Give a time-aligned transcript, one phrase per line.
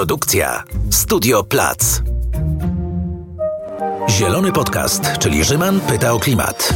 [0.00, 2.02] Produkcja Studio Plac.
[4.08, 6.74] Zielony Podcast, czyli Rzyman pyta o klimat.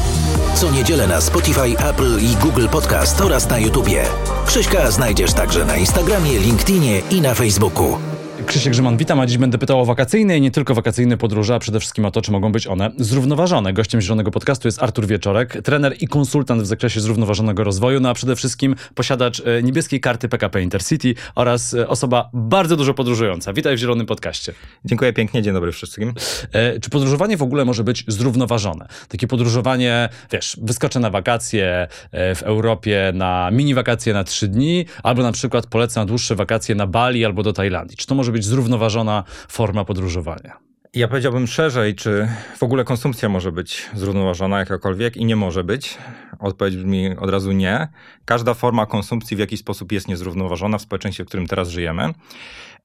[0.55, 4.05] Co niedzielę na Spotify, Apple i Google Podcast oraz na YouTubie.
[4.47, 7.99] Krzyśka znajdziesz także na Instagramie, LinkedInie i na Facebooku.
[8.47, 11.59] Krzysiek Grzyman, witam, a dziś będę pytał o wakacyjne i nie tylko wakacyjne podróże, a
[11.59, 13.73] przede wszystkim o to, czy mogą być one zrównoważone.
[13.73, 18.15] Gościem Zielonego Podcastu jest Artur Wieczorek, trener i konsultant w zakresie zrównoważonego rozwoju, no a
[18.15, 23.53] przede wszystkim posiadacz e, niebieskiej karty PKP Intercity oraz e, osoba bardzo dużo podróżująca.
[23.53, 24.53] Witaj w Zielonym Podcaście.
[24.85, 26.15] Dziękuję pięknie, dzień dobry wszystkim.
[26.53, 28.89] E, czy podróżowanie w ogóle może być zrównoważone?
[29.09, 35.23] Takie podróżowanie, wiesz, wyskoczę na wakacje w Europie, na mini wakacje na trzy dni, albo
[35.23, 37.97] na przykład polecę na dłuższe wakacje na Bali albo do Tajlandii.
[37.97, 40.59] Czy to może być zrównoważona forma podróżowania.
[40.95, 45.99] Ja powiedziałbym szerzej, czy w ogóle konsumpcja może być zrównoważona jakakolwiek i nie może być.
[46.39, 47.89] Odpowiedź brzmi od razu nie.
[48.25, 52.15] Każda forma konsumpcji w jakiś sposób jest niezrównoważona w społeczeństwie, w którym teraz żyjemy.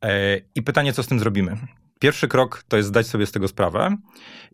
[0.06, 1.58] E, I pytanie, co z tym zrobimy?
[2.00, 3.98] Pierwszy krok to jest zdać sobie z tego sprawę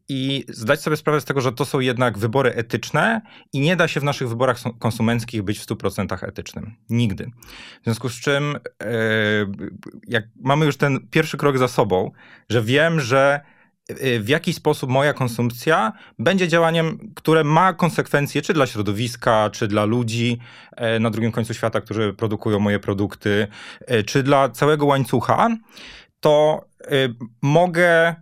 [0.09, 3.22] i zdać sobie sprawę z tego, że to są jednak wybory etyczne
[3.53, 6.75] i nie da się w naszych wyborach konsumenckich być w 100% etycznym.
[6.89, 7.31] Nigdy.
[7.81, 8.89] W związku z czym, e,
[10.08, 12.12] jak mamy już ten pierwszy krok za sobą,
[12.50, 13.42] że wiem, że
[13.89, 19.67] e, w jaki sposób moja konsumpcja będzie działaniem, które ma konsekwencje czy dla środowiska, czy
[19.67, 20.40] dla ludzi
[20.72, 23.47] e, na drugim końcu świata, którzy produkują moje produkty,
[24.06, 25.50] czy dla całego łańcucha,
[26.19, 26.66] to
[27.42, 28.16] mogę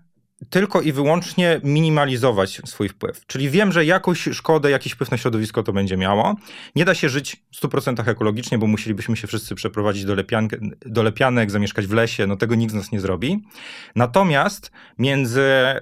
[0.49, 3.25] tylko i wyłącznie minimalizować swój wpływ.
[3.27, 6.35] Czyli wiem, że jakąś szkodę, jakiś wpływ na środowisko to będzie miało.
[6.75, 10.47] Nie da się żyć w 100% ekologicznie, bo musielibyśmy się wszyscy przeprowadzić do, lepian
[10.85, 13.43] do lepianek, zamieszkać w lesie, no tego nikt z nas nie zrobi.
[13.95, 15.81] Natomiast między, e,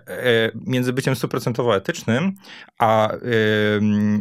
[0.56, 2.36] między byciem 100% etycznym,
[2.80, 3.09] a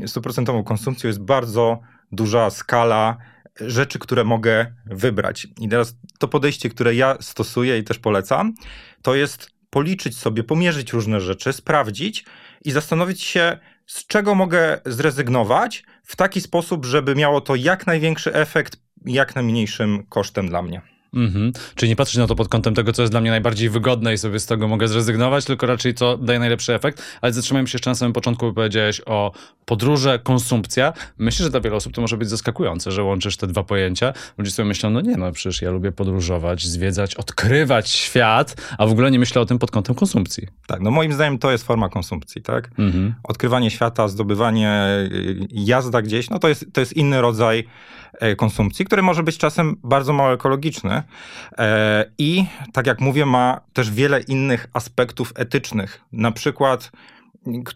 [0.07, 1.81] 100% konsumpcją jest bardzo
[2.13, 3.17] duża skala
[3.61, 5.49] rzeczy, które mogę wybrać.
[5.61, 8.55] I teraz to podejście, które ja stosuję i też polecam,
[9.03, 12.25] to jest policzyć sobie, pomierzyć różne rzeczy, sprawdzić
[12.65, 18.35] i zastanowić się, z czego mogę zrezygnować w taki sposób, żeby miało to jak największy
[18.35, 18.77] efekt,
[19.07, 20.90] jak najmniejszym kosztem dla mnie.
[21.15, 21.53] Mhm.
[21.75, 24.19] Czyli nie patrzeć na to pod kątem tego, co jest dla mnie najbardziej wygodne i
[24.19, 27.03] sobie z tego mogę zrezygnować, tylko raczej co daje najlepszy efekt.
[27.21, 29.33] Ale zatrzymajmy się jeszcze na samym początku, bo powiedziałeś o
[29.65, 30.93] podróże, konsumpcja.
[31.19, 34.13] Myślę, że dla wielu osób to może być zaskakujące, że łączysz te dwa pojęcia.
[34.39, 38.91] Ludzie sobie myślą, no nie, no przecież ja lubię podróżować, zwiedzać, odkrywać świat, a w
[38.91, 40.49] ogóle nie myślę o tym pod kątem konsumpcji.
[40.67, 42.71] Tak, no moim zdaniem to jest forma konsumpcji, tak?
[42.79, 43.15] Mhm.
[43.23, 44.87] Odkrywanie świata, zdobywanie,
[45.51, 47.65] jazda gdzieś, no to jest, to jest inny rodzaj
[48.13, 51.00] E, konsumpcji, który może być czasem bardzo mało ekologiczny
[51.59, 56.01] e, i, tak jak mówię, ma też wiele innych aspektów etycznych.
[56.13, 56.91] Na przykład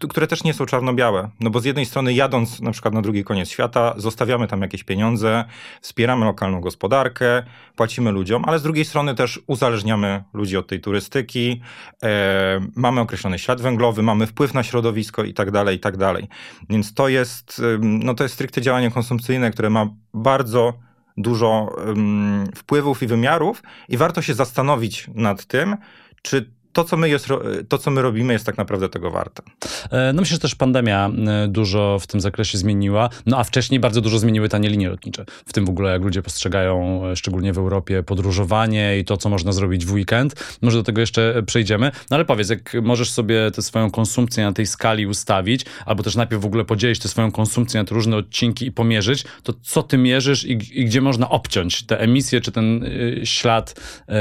[0.09, 1.29] które też nie są czarno-białe.
[1.39, 4.83] No bo z jednej strony jadąc na przykład na drugi koniec świata, zostawiamy tam jakieś
[4.83, 5.45] pieniądze,
[5.81, 7.43] wspieramy lokalną gospodarkę,
[7.75, 11.61] płacimy ludziom, ale z drugiej strony też uzależniamy ludzi od tej turystyki,
[12.03, 16.27] e, mamy określony ślad węglowy, mamy wpływ na środowisko i tak dalej, i tak dalej.
[16.69, 20.84] Więc to jest, no to jest stricte działanie konsumpcyjne, które ma bardzo
[21.17, 25.77] dużo um, wpływów i wymiarów i warto się zastanowić nad tym,
[26.21, 27.27] czy to, co my, jest,
[27.69, 29.43] to, co my robimy, jest tak naprawdę tego warte.
[29.91, 33.79] E, no myślę, że też pandemia e, dużo w tym zakresie zmieniła, no a wcześniej
[33.79, 35.25] bardzo dużo zmieniły tanie linie lotnicze.
[35.45, 39.29] W tym w ogóle, jak ludzie postrzegają, e, szczególnie w Europie, podróżowanie i to, co
[39.29, 40.57] można zrobić w weekend.
[40.61, 41.91] Może do tego jeszcze przejdziemy.
[42.11, 46.15] No ale powiedz, jak możesz sobie tę swoją konsumpcję na tej skali ustawić, albo też
[46.15, 49.83] najpierw w ogóle podzielić tę swoją konsumpcję na te różne odcinki i pomierzyć, to co
[49.83, 54.13] ty mierzysz i, i gdzie można obciąć te emisje, czy ten y, ślad y,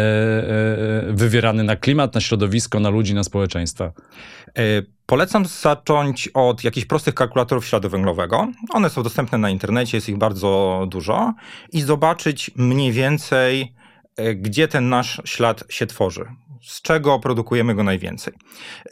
[1.10, 3.84] y, wywierany na klimat, na środowisko, środowisko, na ludzi, na społeczeństwa?
[3.84, 3.93] E,
[5.06, 8.49] polecam zacząć od jakichś prostych kalkulatorów śladu węglowego.
[8.71, 11.34] One są dostępne na internecie, jest ich bardzo dużo
[11.72, 13.75] i zobaczyć mniej więcej,
[14.16, 16.25] e, gdzie ten nasz ślad się tworzy
[16.66, 18.34] z czego produkujemy go najwięcej.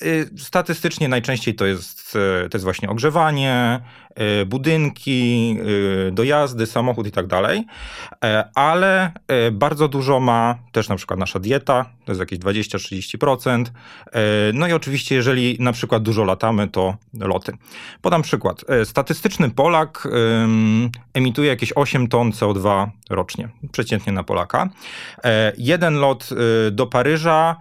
[0.02, 2.12] Y, statystycznie najczęściej to jest,
[2.50, 3.80] to jest właśnie ogrzewanie,
[4.46, 5.56] budynki,
[6.12, 7.64] dojazdy, samochód i tak dalej,
[8.24, 9.12] e, ale
[9.52, 13.64] bardzo dużo ma też na przykład nasza dieta, to jest jakieś 20-30%.
[14.12, 14.20] E,
[14.54, 17.52] no i oczywiście, jeżeli na przykład dużo latamy, to loty.
[18.02, 18.64] Podam przykład.
[18.68, 20.08] E, statystyczny Polak
[21.14, 24.68] emituje jakieś 8 ton CO2 rocznie, przeciętnie na Polaka.
[25.58, 26.28] Jeden lot
[26.72, 27.56] do Paryża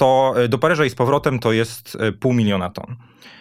[0.00, 2.96] to do Paryża i z powrotem to jest pół miliona ton.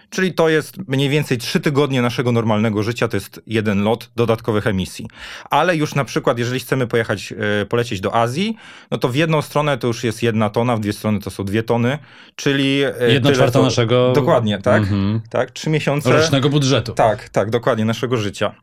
[0.09, 4.67] Czyli to jest mniej więcej trzy tygodnie naszego normalnego życia, to jest jeden lot dodatkowych
[4.67, 5.07] emisji.
[5.49, 8.57] Ale już na przykład, jeżeli chcemy pojechać, e, polecieć do Azji,
[8.91, 11.43] no to w jedną stronę to już jest jedna tona, w dwie strony to są
[11.43, 11.97] dwie tony,
[12.35, 12.83] czyli...
[12.83, 14.13] E, jedna czwarta naszego...
[14.13, 14.81] Dokładnie, tak?
[14.81, 15.21] Mhm.
[15.29, 15.51] tak?
[15.51, 16.11] Trzy miesiące...
[16.13, 16.93] Rocznego budżetu.
[16.93, 18.55] Tak, tak, dokładnie, naszego życia.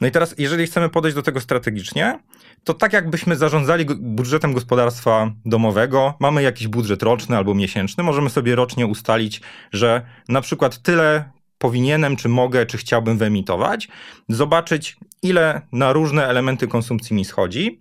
[0.00, 2.18] No i teraz, jeżeli chcemy podejść do tego strategicznie,
[2.64, 8.56] to tak jakbyśmy zarządzali budżetem gospodarstwa domowego, mamy jakiś budżet roczny albo miesięczny, możemy sobie
[8.56, 9.40] rocznie ustalić,
[9.72, 13.88] że na przykład tyle powinienem, czy mogę, czy chciałbym wyemitować,
[14.28, 17.80] zobaczyć, ile na różne elementy konsumpcji mi schodzi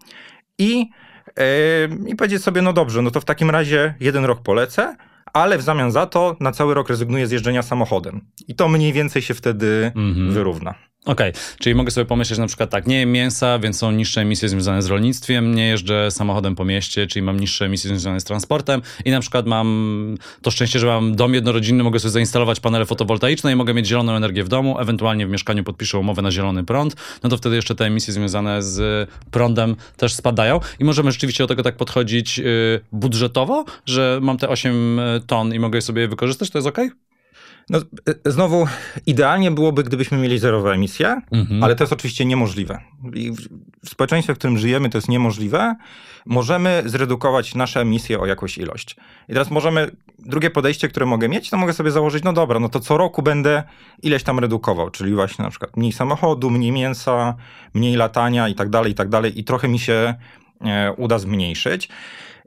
[0.57, 0.89] i,
[1.37, 1.43] yy,
[2.07, 4.95] i powiedzieć sobie, no dobrze, no to w takim razie jeden rok polecę,
[5.33, 8.21] ale w zamian za to na cały rok rezygnuję z jeżdżenia samochodem.
[8.47, 10.31] I to mniej więcej się wtedy mhm.
[10.31, 10.75] wyrówna.
[11.05, 11.41] Okej, okay.
[11.59, 14.81] czyli mogę sobie pomyśleć na przykład tak, nie jem mięsa, więc są niższe emisje związane
[14.81, 19.11] z rolnictwem, nie jeżdżę samochodem po mieście, czyli mam niższe emisje związane z transportem i
[19.11, 23.55] na przykład mam to szczęście, że mam dom jednorodzinny, mogę sobie zainstalować panele fotowoltaiczne i
[23.55, 27.29] mogę mieć zieloną energię w domu, ewentualnie w mieszkaniu podpiszę umowę na zielony prąd, no
[27.29, 31.63] to wtedy jeszcze te emisje związane z prądem też spadają i możemy rzeczywiście do tego
[31.63, 36.57] tak podchodzić yy, budżetowo, że mam te 8 ton i mogę je sobie wykorzystać, to
[36.57, 36.79] jest ok?
[37.69, 37.79] No,
[38.25, 38.67] e, znowu,
[39.05, 41.63] idealnie byłoby, gdybyśmy mieli zerowe emisje, mhm.
[41.63, 42.79] ale to jest oczywiście niemożliwe.
[43.85, 45.75] W społeczeństwie, w którym żyjemy, to jest niemożliwe.
[46.25, 48.95] Możemy zredukować nasze emisje o jakąś ilość.
[49.29, 52.69] I teraz możemy, drugie podejście, które mogę mieć, to mogę sobie założyć, no dobra, no
[52.69, 53.63] to co roku będę
[54.03, 57.35] ileś tam redukował, czyli właśnie na przykład mniej samochodu, mniej mięsa,
[57.73, 60.13] mniej latania i tak dalej, i tak dalej, i trochę mi się
[60.61, 61.89] e, uda zmniejszyć.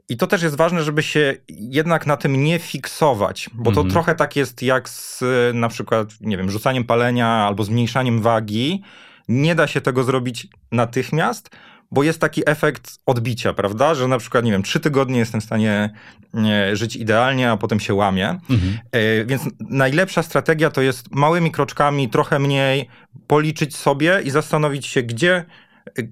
[0.09, 3.91] I to też jest ważne, żeby się jednak na tym nie fiksować, bo to mm.
[3.91, 5.23] trochę tak jest jak z
[5.53, 8.83] na przykład, nie wiem, rzucaniem palenia albo zmniejszaniem wagi.
[9.27, 11.49] Nie da się tego zrobić natychmiast,
[11.91, 13.95] bo jest taki efekt odbicia, prawda?
[13.95, 15.89] Że na przykład, nie wiem, trzy tygodnie jestem w stanie
[16.33, 18.29] nie, żyć idealnie, a potem się łamie.
[18.29, 18.79] Mhm.
[18.91, 22.89] E, więc najlepsza strategia to jest małymi kroczkami, trochę mniej,
[23.27, 25.45] policzyć sobie i zastanowić się, gdzie,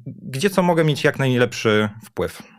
[0.05, 2.52] gdzie co mogę mieć jak najlepszy wpływ.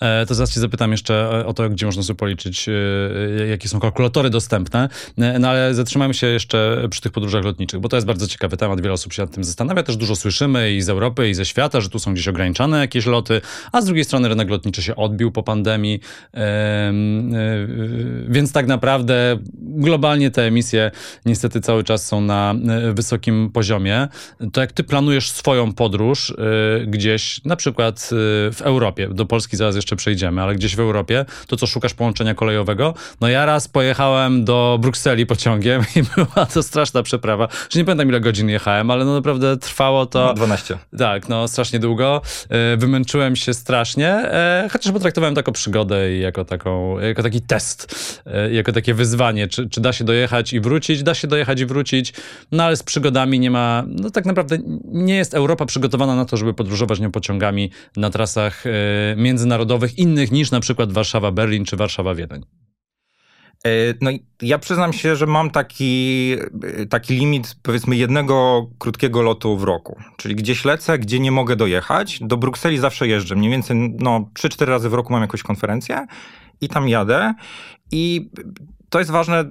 [0.00, 3.80] E, to zaraz cię zapytam jeszcze o to, gdzie można sobie policzyć, e, jakie są
[3.80, 4.88] kalkulatory dostępne.
[5.18, 8.56] E, no ale zatrzymajmy się jeszcze przy tych podróżach lotniczych, bo to jest bardzo ciekawy
[8.56, 8.80] temat.
[8.80, 9.82] Wiele osób się nad tym zastanawia.
[9.82, 13.06] Też dużo słyszymy i z Europy, i ze świata, że tu są gdzieś ograniczane jakieś
[13.06, 13.40] loty,
[13.72, 16.00] a z drugiej strony rynek lotniczy się odbił po pandemii.
[18.28, 20.90] Więc tak naprawdę globalnie te emisje
[21.26, 22.54] niestety cały czas są na
[22.92, 24.08] wysokim poziomie.
[24.52, 26.34] To jak ty planujesz swoją podróż
[26.86, 28.08] gdzieś, na przykład
[28.52, 32.34] w Europie, do Polski zaraz jeszcze przejdziemy, ale gdzieś w Europie, to co szukasz połączenia
[32.34, 32.94] kolejowego?
[33.20, 38.08] No ja raz pojechałem do Brukseli pociągiem i była to straszna przeprawa, że nie pamiętam
[38.08, 40.26] ile godzin jechałem, ale no naprawdę trwało to...
[40.26, 40.78] No, 12.
[40.98, 42.22] Tak, no strasznie długo.
[42.48, 47.40] E, wymęczyłem się strasznie, e, chociaż potraktowałem to jako przygodę i jako, taką, jako taki
[47.40, 47.94] test,
[48.26, 51.02] e, jako takie wyzwanie, czy, czy da się dojechać i wrócić?
[51.02, 52.12] Da się dojechać i wrócić,
[52.52, 56.36] no ale z przygodami nie ma, no tak naprawdę nie jest Europa przygotowana na to,
[56.36, 58.64] żeby podróżować nią pociągami na trasach
[59.16, 62.40] międzynarodowych międzynarodowych innych niż na przykład Warszawa-Berlin czy Warszawa-Wiedeń?
[63.64, 63.70] E,
[64.00, 64.10] no
[64.42, 69.96] ja przyznam się, że mam taki, e, taki limit powiedzmy jednego krótkiego lotu w roku.
[70.16, 72.18] Czyli gdzieś lecę, gdzie nie mogę dojechać.
[72.20, 73.36] Do Brukseli zawsze jeżdżę.
[73.36, 76.06] Mniej więcej no, 3-4 razy w roku mam jakąś konferencję
[76.60, 77.34] i tam jadę.
[77.92, 78.30] I
[78.90, 79.44] to jest ważne,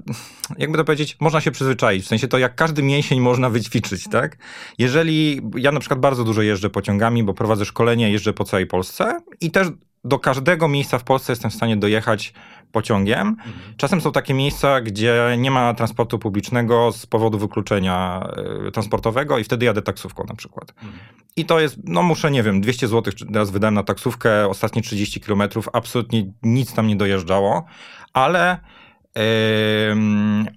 [0.57, 2.05] jakby to powiedzieć, można się przyzwyczaić.
[2.05, 4.37] W sensie to jak każdy mięsień można wyćwiczyć, tak?
[4.77, 9.19] Jeżeli ja na przykład bardzo dużo jeżdżę pociągami, bo prowadzę szkolenie, jeżdżę po całej Polsce
[9.41, 9.67] i też
[10.03, 12.33] do każdego miejsca w Polsce jestem w stanie dojechać
[12.71, 13.27] pociągiem.
[13.27, 13.53] Mhm.
[13.77, 18.27] Czasem są takie miejsca, gdzie nie ma transportu publicznego z powodu wykluczenia
[18.67, 20.69] y, transportowego i wtedy jadę taksówką na przykład.
[20.69, 20.99] Mhm.
[21.35, 25.21] I to jest, no muszę, nie wiem, 200 zł teraz wydałem na taksówkę, ostatnie 30
[25.21, 27.65] kilometrów, absolutnie nic tam nie dojeżdżało,
[28.13, 28.57] ale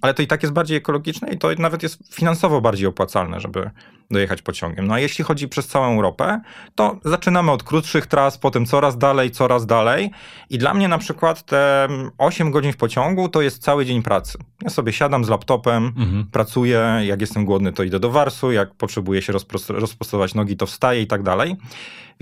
[0.01, 3.69] ale to i tak jest bardziej ekologiczne i to nawet jest finansowo bardziej opłacalne, żeby
[4.11, 4.87] dojechać pociągiem.
[4.87, 6.41] No a jeśli chodzi przez całą Europę,
[6.75, 10.11] to zaczynamy od krótszych tras, potem coraz dalej, coraz dalej.
[10.49, 14.37] I dla mnie na przykład te 8 godzin w pociągu to jest cały dzień pracy.
[14.61, 16.25] Ja sobie siadam z laptopem, mhm.
[16.31, 19.33] pracuję, jak jestem głodny, to idę do warsu, jak potrzebuję się
[19.69, 21.55] rozprostować nogi, to wstaję i tak dalej.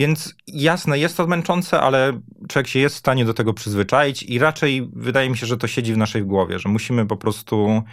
[0.01, 4.39] Więc jasne, jest to męczące, ale człowiek się jest w stanie do tego przyzwyczaić i
[4.39, 7.83] raczej wydaje mi się, że to siedzi w naszej głowie, że musimy po prostu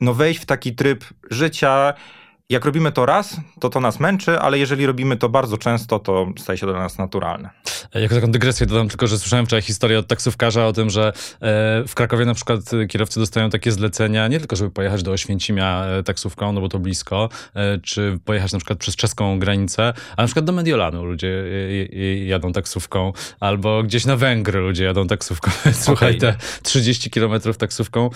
[0.00, 1.94] no, wejść w taki tryb życia,
[2.50, 6.32] jak robimy to raz, to to nas męczy, ale jeżeli robimy to bardzo często, to
[6.38, 7.50] staje się dla nas naturalne.
[7.94, 11.12] Jako taką dygresję dodam tylko, że słyszałem wczoraj historię od taksówkarza o tym, że e,
[11.88, 16.02] w Krakowie na przykład kierowcy dostają takie zlecenia, nie tylko żeby pojechać do Oświęcimia e,
[16.02, 20.26] taksówką, no bo to blisko, e, czy pojechać na przykład przez czeską granicę, ale na
[20.26, 21.44] przykład do Mediolanu ludzie
[22.26, 25.50] jadą taksówką, albo gdzieś na Węgry ludzie jadą taksówką.
[25.86, 28.10] Słuchaj, te 30 kilometrów taksówką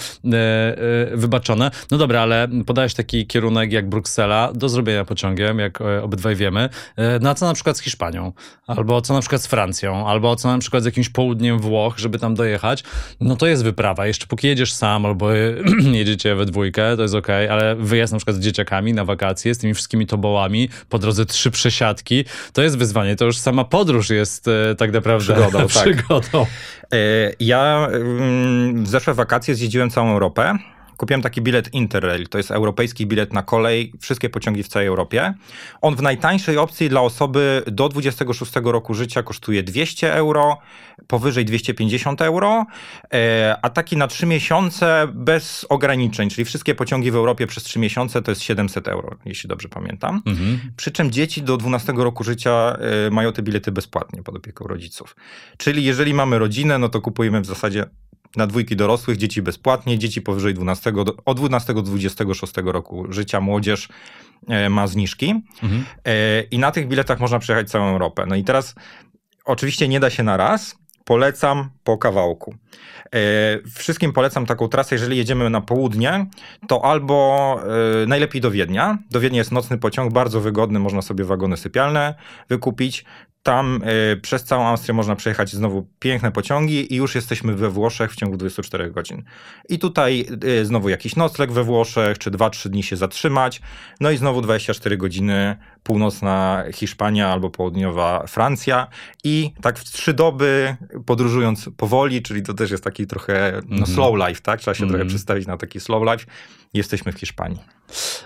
[1.13, 1.71] wybaczone.
[1.91, 6.37] No dobra, ale podałeś taki kierunek jak Bruksela, Bruksela do zrobienia pociągiem, jak e, obydwaj
[6.37, 6.69] wiemy.
[6.97, 8.33] E, no a co na przykład z Hiszpanią?
[8.67, 10.09] Albo co na przykład z Francją?
[10.09, 12.85] Albo co na przykład z jakimś południem Włoch, żeby tam dojechać?
[13.21, 14.07] No to jest wyprawa.
[14.07, 15.33] Jeszcze póki jedziesz sam albo
[15.93, 19.59] jedziecie we dwójkę, to jest ok, ale wyjazd na przykład z dzieciakami na wakacje, z
[19.59, 23.17] tymi wszystkimi tobołami, po drodze trzy przesiadki, to jest wyzwanie.
[23.17, 25.67] To już sama podróż jest e, tak naprawdę przygodą.
[25.83, 26.29] przygodą.
[26.33, 26.49] Tak.
[27.41, 30.59] Ja mm, w zeszłe wakacje zjeździłem całą Europę.
[31.01, 35.35] Kupiłem taki bilet Interrail, to jest europejski bilet na kolej, wszystkie pociągi w całej Europie.
[35.81, 40.59] On w najtańszej opcji dla osoby do 26 roku życia kosztuje 200 euro,
[41.07, 42.67] powyżej 250 euro,
[43.15, 47.79] e, a taki na 3 miesiące bez ograniczeń, czyli wszystkie pociągi w Europie przez 3
[47.79, 50.23] miesiące to jest 700 euro, jeśli dobrze pamiętam.
[50.27, 50.61] Mhm.
[50.77, 52.77] Przy czym dzieci do 12 roku życia
[53.07, 55.17] e, mają te bilety bezpłatnie pod opieką rodziców.
[55.59, 57.87] Czyli jeżeli mamy rodzinę, no to kupujemy w zasadzie
[58.37, 60.93] na dwójki dorosłych, dzieci bezpłatnie, dzieci powyżej 12,
[61.25, 63.89] od 12 do 26 roku życia, młodzież
[64.49, 65.43] e, ma zniżki.
[65.63, 65.85] Mhm.
[66.05, 68.25] E, I na tych biletach można przejechać całą Europę.
[68.29, 68.75] No i teraz
[69.45, 72.55] oczywiście nie da się na raz, polecam po kawałku.
[73.15, 73.19] E,
[73.75, 76.27] wszystkim polecam taką trasę, jeżeli jedziemy na południe,
[76.69, 77.61] to albo
[78.07, 78.99] najlepiej do Wiednia.
[79.11, 82.15] Do Wiednia jest nocny pociąg, bardzo wygodny, można sobie wagony sypialne
[82.49, 83.05] wykupić.
[83.43, 83.83] Tam
[84.13, 88.17] y, przez całą Austrię można przejechać znowu piękne pociągi i już jesteśmy we Włoszech w
[88.17, 89.23] ciągu 24 godzin.
[89.69, 93.61] I tutaj y, znowu jakiś nocleg we Włoszech, czy 2-3 dni się zatrzymać.
[94.01, 98.87] No i znowu 24 godziny północna Hiszpania albo południowa Francja.
[99.25, 103.95] I tak w trzy doby podróżując powoli, czyli to też jest taki trochę no, -hmm.
[103.95, 104.61] slow life, tak?
[104.61, 106.27] Trzeba się mm trochę przestawić na taki slow life.
[106.75, 107.59] Jesteśmy w Hiszpanii.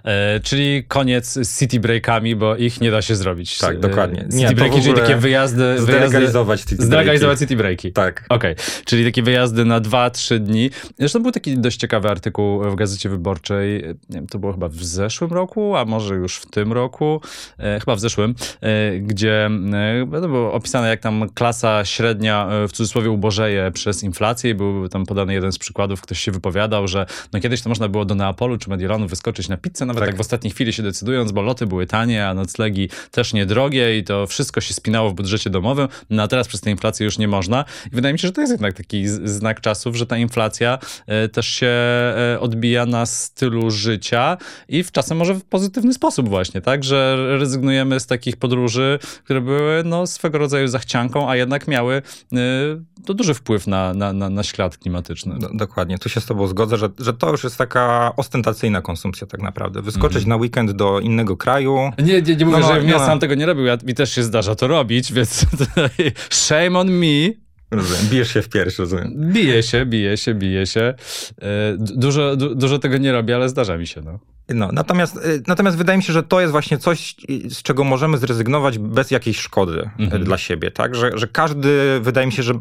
[0.04, 3.58] E, czyli koniec z city breakami, bo ich nie da się zrobić.
[3.58, 4.20] Tak, dokładnie.
[4.22, 5.78] City nie, breaki, czyli takie wyjazdy...
[5.78, 7.92] Zdelegalizować wyjazdy, city Zdelegalizować city breaki.
[7.92, 8.24] Tak.
[8.28, 8.64] Okej, okay.
[8.84, 10.70] czyli takie wyjazdy na 2-3 dni.
[10.98, 14.84] Zresztą był taki dość ciekawy artykuł w Gazecie Wyborczej, nie wiem, to było chyba w
[14.84, 19.50] zeszłym roku, a może już w tym roku, e, chyba w zeszłym, e, gdzie
[20.12, 24.54] e, to było opisane, jak tam klasa średnia e, w cudzysłowie ubożeje przez inflację i
[24.54, 28.04] był tam podany jeden z przykładów, ktoś się wypowiadał, że no kiedyś to można było
[28.04, 30.08] do Neapolu czy Mediolanu wyskoczyć na pizzę, nawet tak.
[30.08, 34.04] tak w ostatniej chwili się decydując, bo loty były tanie, a noclegi też niedrogie i
[34.04, 37.28] to wszystko się spinało w budżecie domowym, no a teraz przez tę inflację już nie
[37.28, 37.64] można.
[37.86, 41.28] I wydaje mi się, że to jest jednak taki znak czasów, że ta inflacja e,
[41.28, 44.36] też się e, odbija na stylu życia
[44.68, 49.40] i w czasem może w pozytywny sposób właśnie, tak, że rezygnujemy z takich podróży, które
[49.40, 52.38] były no swego rodzaju zachcianką, a jednak miały e,
[53.06, 55.34] to duży wpływ na, na, na, na ślad klimatyczny.
[55.54, 59.42] dokładnie, tu się z tobą zgodzę, że, że to już jest taka ostentacyjna konsumpcja tak
[59.42, 59.82] naprawdę.
[59.82, 60.28] Wyskoczyć mm -hmm.
[60.28, 61.90] na weekend do innego kraju.
[61.98, 63.06] Nie, nie, nie mówię, no, no, że ja no.
[63.06, 65.46] sam tego nie robił, ja, mi też się zdarza to robić, więc
[66.30, 67.44] shame on me.
[67.70, 68.06] Rozumiem.
[68.10, 69.12] Bijesz się w pierś, rozumiem.
[69.32, 70.80] Bije się, bije się, bije się.
[71.42, 74.18] E, dużo, du, dużo tego nie robię, ale zdarza mi się, no.
[74.48, 77.16] No, natomiast, y, natomiast wydaje mi się, że to jest właśnie coś,
[77.48, 80.24] z czego możemy zrezygnować bez jakiejś szkody mhm.
[80.24, 80.94] dla siebie, tak?
[80.94, 82.54] Że, że każdy, wydaje mi się, że,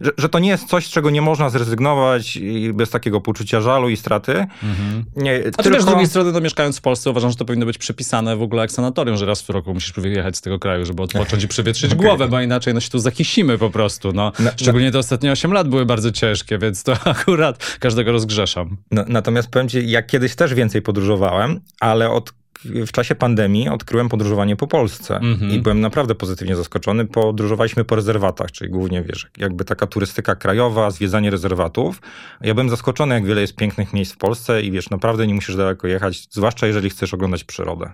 [0.00, 2.38] że, że, to nie jest coś, z czego nie można zrezygnować
[2.74, 4.32] bez takiego poczucia żalu i straty.
[4.32, 5.04] Mhm.
[5.16, 5.82] Nie, A tylko...
[5.82, 8.62] z drugiej strony, no, mieszkając w Polsce, uważam, że to powinno być przepisane w ogóle
[8.62, 11.92] jak sanatorium, że raz w roku musisz wyjechać z tego kraju, żeby odpocząć i przewietrzyć
[11.92, 12.06] okay.
[12.06, 14.12] głowę, bo inaczej no, się tu zakisimy po prostu.
[14.12, 14.32] No.
[14.38, 18.76] no Szczególnie te ostatnie 8 lat były bardzo ciężkie, więc to akurat każdego rozgrzeszam.
[18.90, 22.32] No, natomiast powiem ci, ja kiedyś też więcej podróżowałem, ale od
[22.64, 25.52] w czasie pandemii odkryłem podróżowanie po Polsce mm-hmm.
[25.52, 27.06] i byłem naprawdę pozytywnie zaskoczony.
[27.06, 32.00] Podróżowaliśmy po rezerwatach, czyli głównie, wiesz, jakby taka turystyka krajowa, zwiedzanie rezerwatów.
[32.40, 35.56] Ja byłem zaskoczony, jak wiele jest pięknych miejsc w Polsce i wiesz, naprawdę nie musisz
[35.56, 37.90] daleko jechać, zwłaszcza jeżeli chcesz oglądać przyrodę.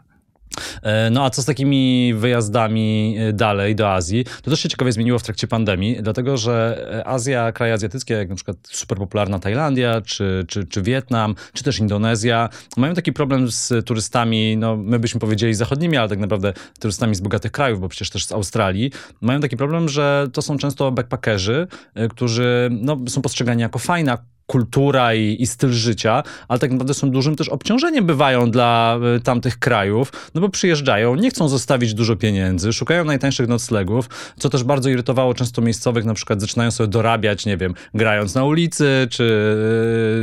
[0.82, 4.25] E, no a co z takimi wyjazdami e, dalej do Azji?
[4.42, 8.28] To też się ciekawie zmieniło w trakcie pandemii, dlatego że e, Azja, kraje azjatyckie, jak
[8.28, 13.50] na przykład super popularna Tajlandia, czy, czy, czy Wietnam, czy też Indonezja, mają taki problem
[13.50, 17.88] z turystami, no my byśmy powiedzieli zachodnimi, ale tak naprawdę turystami z bogatych krajów, bo
[17.88, 21.66] przecież też z Australii, mają taki problem, że to są często backpackerzy,
[22.11, 27.10] którzy no, są postrzegani jako fajna kultura i, i, styl życia, ale tak naprawdę są
[27.10, 32.16] dużym też obciążeniem bywają dla y, tamtych krajów, no bo przyjeżdżają, nie chcą zostawić dużo
[32.16, 34.08] pieniędzy, szukają najtańszych noclegów,
[34.38, 38.44] co też bardzo irytowało często miejscowych, na przykład zaczynają sobie dorabiać, nie wiem, grając na
[38.44, 39.24] ulicy, czy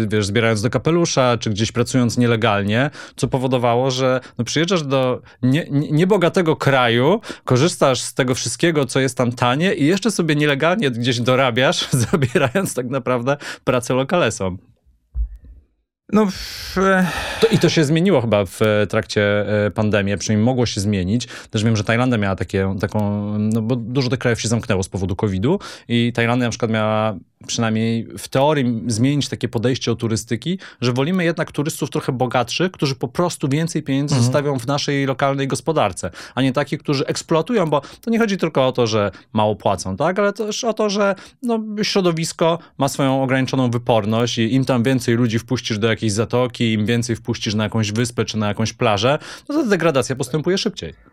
[0.04, 5.22] y, wiesz, zbierając do kapelusza, czy gdzieś pracując nielegalnie, co powodowało, że no, przyjeżdżasz do
[5.42, 10.36] nie, nie, niebogatego kraju, korzystasz z tego wszystkiego, co jest tam tanie i jeszcze sobie
[10.36, 14.58] nielegalnie gdzieś dorabiasz, zabierając tak naprawdę pracę lokalną Kalesom.
[16.14, 16.76] No, w...
[17.42, 21.28] to, I to się zmieniło chyba w trakcie e, pandemii, przynajmniej mogło się zmienić.
[21.50, 24.90] Też wiem, że Tajlandia miała takie, taką, no bo dużo tych krajów się zamknęło z
[24.90, 27.16] powodu COVID-u i Tajlandia na przykład miała
[27.48, 32.96] przynajmniej w teorii zmienić takie podejście o turystyki, że wolimy jednak turystów trochę bogatszych, którzy
[32.96, 34.24] po prostu więcej pieniędzy mhm.
[34.24, 38.68] zostawią w naszej lokalnej gospodarce, a nie takich, którzy eksploatują, bo to nie chodzi tylko
[38.68, 43.24] o to, że mało płacą, tak, ale też o to, że no, środowisko ma swoją
[43.24, 47.64] ograniczoną wyporność i im tam więcej ludzi wpuścisz do jakiejś zatoki, im więcej wpuścisz na
[47.64, 49.20] jakąś wyspę czy na jakąś plażę,
[49.50, 51.11] no to degradacja postępuje szybciej.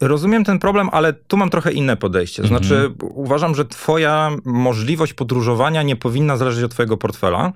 [0.00, 2.42] Rozumiem ten problem, ale tu mam trochę inne podejście.
[2.42, 3.10] To znaczy, mm -hmm.
[3.14, 7.52] uważam, że Twoja możliwość podróżowania nie powinna zależeć od Twojego portfela.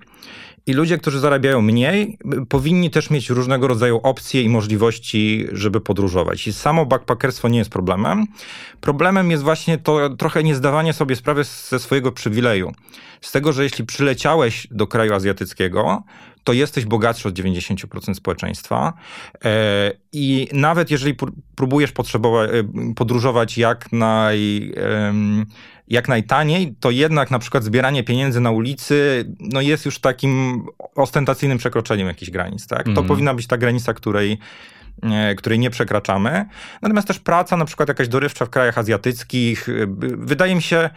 [0.66, 6.46] I ludzie, którzy zarabiają mniej, powinni też mieć różnego rodzaju opcje i możliwości, żeby podróżować.
[6.46, 8.26] I samo backpackerstwo nie jest problemem.
[8.80, 12.72] Problemem jest właśnie to trochę niezdawanie sobie sprawy ze swojego przywileju.
[13.20, 16.02] Z tego, że jeśli przyleciałeś do kraju azjatyckiego,
[16.48, 18.92] to jesteś bogatszy od 90% społeczeństwa.
[19.44, 21.14] E, I nawet jeżeli
[21.56, 21.94] próbujesz e,
[22.94, 24.72] podróżować jak naj
[25.88, 30.64] jak najtaniej, to jednak na przykład zbieranie pieniędzy na ulicy no jest już takim
[30.94, 32.66] ostentacyjnym przekroczeniem jakichś granic.
[32.66, 32.84] Tak?
[32.84, 33.06] To mhm.
[33.06, 34.38] powinna być ta granica, której
[35.02, 36.46] e, której nie przekraczamy.
[36.82, 39.68] Natomiast też praca, na przykład jakaś dorywcza w krajach azjatyckich,
[40.18, 40.90] wydaje mi się,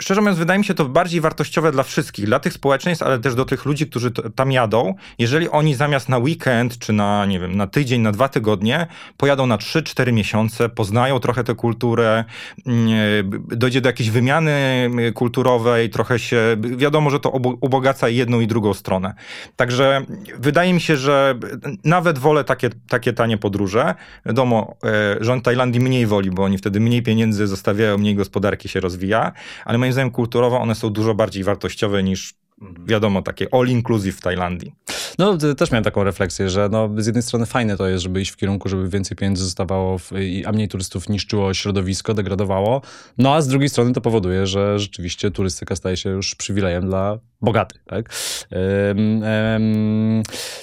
[0.00, 3.34] szczerze mówiąc, wydaje mi się to bardziej wartościowe dla wszystkich, dla tych społeczeństw, ale też
[3.34, 4.94] do tych ludzi, którzy tam jadą.
[5.18, 9.46] Jeżeli oni zamiast na weekend, czy na, nie wiem, na tydzień, na dwa tygodnie, pojadą
[9.46, 12.24] na 3-4 miesiące, poznają trochę tę kulturę,
[12.66, 17.30] mm, dojdzie do jakiejś wymiany kulturowej, trochę się, wiadomo, że to
[17.60, 19.14] ubogaca jedną i drugą stronę.
[19.56, 20.02] Także
[20.38, 21.34] wydaje mi się, że
[21.84, 23.94] nawet wolę takie, takie tanie podróże.
[24.26, 28.80] Wiadomo, e, rząd Tajlandii mniej woli, bo oni wtedy mniej pieniędzy zostawiają, mniej gospodarki się
[28.80, 29.32] rozwija,
[29.64, 32.86] ale moim zdaniem kulturowo one są dużo bardziej wartościowe niż Mhm.
[32.86, 34.72] wiadomo, takie all inclusive w Tajlandii.
[35.18, 38.30] No, też miałem taką refleksję, że no, z jednej strony fajne to jest, żeby iść
[38.30, 40.10] w kierunku, żeby więcej pieniędzy zostawało, w,
[40.46, 42.82] a mniej turystów niszczyło środowisko, degradowało,
[43.18, 47.18] no a z drugiej strony to powoduje, że rzeczywiście turystyka staje się już przywilejem dla
[47.42, 48.10] bogatych, tak?
[48.50, 50.22] Um, um,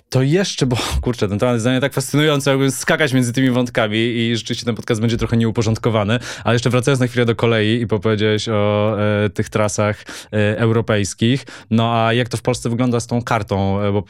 [0.09, 3.49] to jeszcze, bo kurczę, ten temat jest dla mnie tak fascynujący, jakbym skakać między tymi
[3.49, 7.81] wątkami i rzeczywiście ten podcast będzie trochę nieuporządkowany, ale jeszcze wracając na chwilę do kolei
[7.81, 12.99] i powiedziałeś o e, tych trasach e, europejskich, no a jak to w Polsce wygląda
[12.99, 13.81] z tą kartą?
[13.81, 14.03] E, bo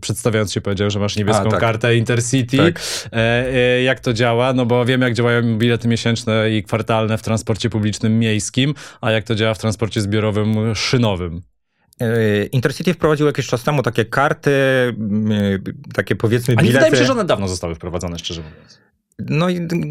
[0.00, 1.60] przedstawiając się powiedział, że masz niebieską a, tak.
[1.60, 2.56] kartę Intercity.
[2.56, 2.80] Tak.
[3.12, 4.52] E, e, jak to działa?
[4.52, 9.24] No bo wiem, jak działają bilety miesięczne i kwartalne w transporcie publicznym miejskim, a jak
[9.24, 11.42] to działa w transporcie zbiorowym szynowym.
[12.00, 14.52] E, Intercity wprowadził jakiś czas temu takie karty,
[15.94, 16.68] takie powiedzmy bilety.
[16.68, 18.84] Ale wydaje mi się, że one dawno zostały wprowadzone, szczerze mówiąc.
[19.18, 19.46] No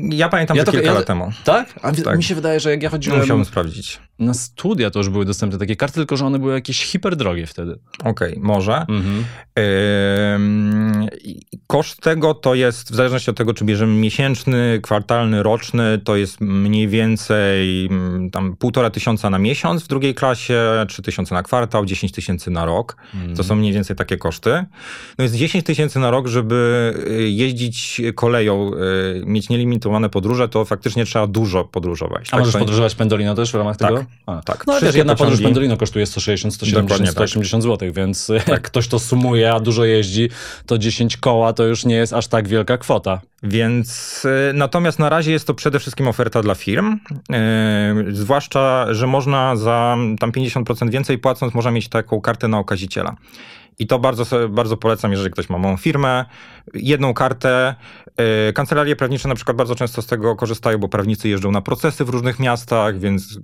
[0.10, 1.32] ja pamiętam ja to, kilka ja, lat temu.
[1.44, 1.74] Tak?
[1.82, 2.18] A tak.
[2.18, 3.20] mi się wydaje, że jak ja chodziłem...
[3.20, 4.00] Musiałbym sprawdzić.
[4.20, 7.80] Na studia to już były dostępne takie karty, tylko że one były jakieś hiperdrogie wtedy.
[8.00, 8.86] Okej, okay, może.
[8.90, 9.26] Mhm.
[9.58, 16.16] Yy, koszt tego to jest, w zależności od tego, czy bierzemy miesięczny, kwartalny, roczny, to
[16.16, 21.44] jest mniej więcej mm, tam półtora tysiąca na miesiąc w drugiej klasie, trzy tysiące na
[21.44, 22.98] kwartał, dziesięć tysięcy na rok.
[23.14, 23.36] Mhm.
[23.36, 24.66] To są mniej więcej takie koszty.
[25.18, 30.66] No jest dziesięć tysięcy na rok, żeby y, jeździć koleją y, mieć nielimitowane podróże, to
[30.66, 32.28] faktycznie trzeba dużo podróżować.
[32.28, 32.40] A tak?
[32.40, 34.03] możesz podróżować Pendolino też w ramach tego?
[34.26, 34.42] Tak, A.
[34.42, 34.68] tak.
[34.68, 37.72] No też jedna podróż Pendolino kosztuje 160, 170, 180 tak.
[37.72, 38.48] zł, więc tak.
[38.48, 40.30] jak ktoś to sumuje, a dużo jeździ,
[40.66, 43.22] to 10 koła to już nie jest aż tak wielka kwota.
[43.44, 49.08] Więc y, natomiast na razie jest to przede wszystkim oferta dla firm, yy, zwłaszcza, że
[49.08, 53.16] można za tam 50% więcej płacąc, można mieć taką kartę na okaziciela.
[53.80, 56.26] I to bardzo, bardzo polecam, jeżeli ktoś ma małą firmę,
[56.74, 57.76] jedną kartę.
[58.18, 62.06] E, kancelarie prawnicze na przykład bardzo często z tego korzystają, bo prawnicy jeżdżą na procesy
[62.06, 63.40] w różnych miastach, więc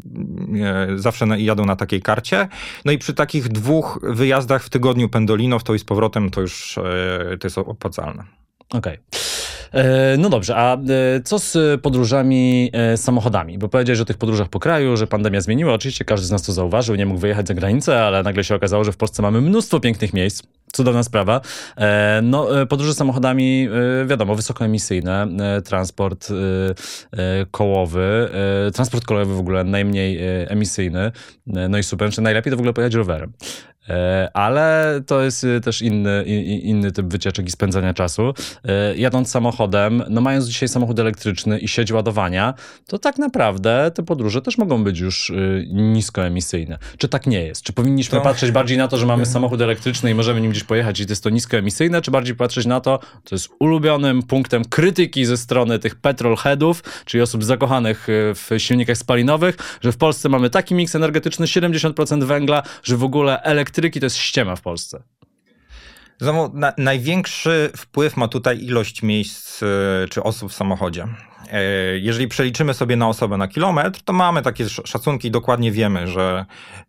[0.61, 2.47] e, zawsze jadą na takiej karcie.
[2.85, 6.41] No i przy takich dwóch wyjazdach w tygodniu Pendolino w to i z powrotem to
[6.41, 8.23] już e, to jest opłacalne.
[8.69, 8.93] Okej.
[8.93, 9.28] Okay.
[9.73, 10.79] E, no dobrze, a e,
[11.23, 13.57] co z podróżami e, samochodami?
[13.57, 15.73] Bo powiedziałeś o tych podróżach po kraju, że pandemia zmieniła.
[15.73, 18.83] Oczywiście każdy z nas to zauważył, nie mógł wyjechać za granicę, ale nagle się okazało,
[18.83, 20.43] że w Polsce mamy mnóstwo pięknych miejsc.
[20.73, 21.41] Cudowna sprawa.
[22.23, 23.69] No, podróże samochodami,
[24.07, 25.27] wiadomo, wysokoemisyjne,
[25.65, 26.27] transport
[27.51, 28.29] kołowy,
[28.73, 31.11] transport kolejowy w ogóle najmniej emisyjny,
[31.45, 33.33] no i super, czy najlepiej to w ogóle pojechać rowerem.
[33.89, 36.23] E, ale to jest y, też inny,
[36.63, 38.33] inny typ wycieczek i spędzania czasu.
[38.65, 42.53] E, jadąc samochodem, no mając dzisiaj samochód elektryczny i sieć ładowania,
[42.87, 46.77] to tak naprawdę te podróże też mogą być już y, niskoemisyjne.
[46.97, 47.61] Czy tak nie jest?
[47.63, 48.23] Czy powinniśmy to...
[48.23, 51.11] patrzeć bardziej na to, że mamy samochód elektryczny i możemy nim gdzieś pojechać i to
[51.11, 55.79] jest to niskoemisyjne, czy bardziej patrzeć na to, co jest ulubionym punktem krytyki ze strony
[55.79, 60.95] tych petrolheadów, czyli osób zakochanych y, w silnikach spalinowych, że w Polsce mamy taki miks
[60.95, 65.03] energetyczny, 70% węgla, że w ogóle elektrycznie elektryki to jest ściema w Polsce.
[66.21, 69.65] Znowu, na, największy wpływ ma tutaj ilość miejsc y,
[70.09, 71.07] czy osób w samochodzie.
[71.51, 71.63] E,
[71.97, 76.45] jeżeli przeliczymy sobie na osobę na kilometr, to mamy takie szacunki, dokładnie wiemy, że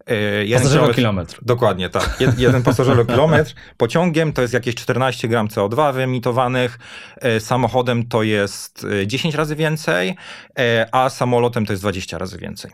[0.07, 1.39] e, jeden kilometr, kilometr.
[1.43, 2.17] Dokładnie, tak.
[2.21, 2.63] Jed, jeden
[3.07, 6.79] kilometr pociągiem to jest jakieś 14 gram CO2 wyemitowanych,
[7.17, 10.17] e, samochodem to jest 10 razy więcej,
[10.93, 12.71] a samolotem to jest 20 razy więcej.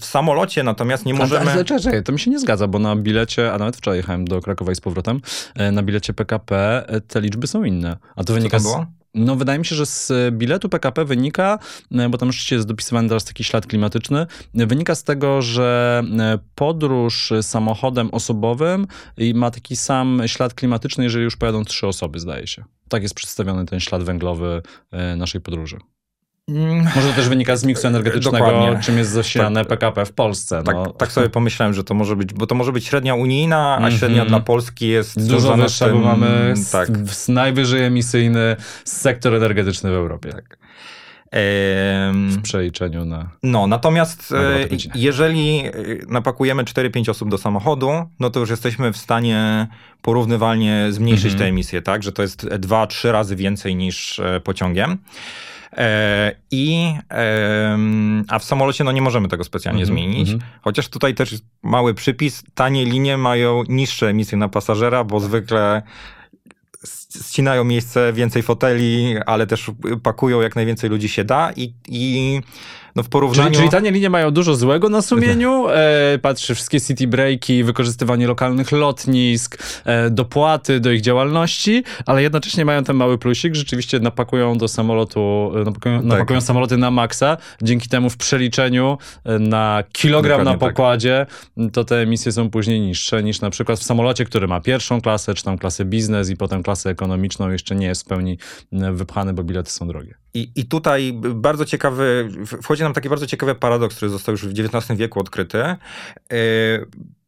[0.00, 1.50] W samolocie natomiast nie możemy...
[1.50, 4.40] Ale, czekaj, to mi się nie zgadza, bo na bilecie, a nawet wczoraj jechałem do
[4.40, 5.20] Krakowa i z powrotem,
[5.72, 7.96] na bilecie PKP te liczby są inne.
[8.16, 8.76] A to wynika z...
[9.16, 11.58] No, wydaje mi się, że z biletu PKP wynika,
[11.92, 16.38] e, bo tam rzeczywiście jest dopisywany teraz taki ślad klimatyczny, wynika z tego, że e,
[16.54, 18.86] podróż samochodem osobowym
[19.34, 22.64] ma taki sam ślad klimatyczny, jeżeli już pojadą trzy osoby, zdaje się.
[22.88, 25.78] Tak jest przedstawiony ten ślad węglowy e, naszej podróży.
[26.48, 26.84] Mm.
[26.96, 28.82] Może to też wynika z miksu energetycznego, Dokładnie.
[28.82, 30.62] czym jest zasilane tak, PKP w Polsce.
[30.62, 30.92] Tak, no.
[30.92, 33.90] tak, sobie pomyślałem, że to może być, bo to może być średnia unijna, a mm
[33.90, 33.98] -hmm.
[33.98, 36.88] średnia dla Polski jest dużo wyższa, bo mamy tak.
[37.28, 40.32] najwyżej emisyjny sektor energetyczny w Europie.
[40.32, 40.58] Tak.
[42.12, 43.30] W przeliczeniu na.
[43.42, 45.72] No, natomiast e, jeżeli e,
[46.08, 49.66] napakujemy 4-5 osób do samochodu, no to już jesteśmy w stanie
[50.02, 51.40] porównywalnie zmniejszyć mm -hmm.
[51.40, 52.02] te emisje, tak?
[52.02, 54.98] Że to jest 2-3 razy więcej niż e, pociągiem.
[55.76, 56.94] E, I,
[58.28, 60.28] a w samolocie no nie możemy tego specjalnie mm -hmm, zmienić.
[60.28, 60.44] Mm -hmm.
[60.62, 65.82] Chociaż tutaj też mały przypis, tanie linie mają niższe emisje na pasażera, bo zwykle
[67.24, 69.70] ścinają miejsce, więcej foteli, ale też
[70.02, 72.40] pakują jak najwięcej ludzi się da i, i
[72.96, 73.48] no w porównaniu...
[73.48, 78.26] Czyli, czyli tanie linie mają dużo złego na sumieniu, e, patrzy wszystkie city breaki, wykorzystywanie
[78.26, 84.58] lokalnych lotnisk, e, dopłaty do ich działalności, ale jednocześnie mają ten mały plusik, rzeczywiście napakują
[84.58, 86.06] do samolotu, e, napakują, tak.
[86.06, 90.70] napakują samoloty na maksa, dzięki temu w przeliczeniu e, na kilogram Dokładnie na tak.
[90.70, 91.72] pokładzie, tak.
[91.72, 95.34] to te emisje są później niższe niż na przykład w samolocie, który ma pierwszą klasę,
[95.34, 98.38] czy tam klasę biznes i potem klasę ekonomiczną, jeszcze nie jest w pełni
[98.72, 100.14] wypchany, bo bilety są drogie.
[100.36, 102.28] I, I tutaj bardzo ciekawy,
[102.62, 105.58] wchodzi nam taki bardzo ciekawy paradoks, który został już w XIX wieku odkryty.
[105.62, 105.76] E,